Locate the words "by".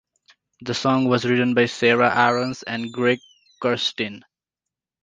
1.53-1.67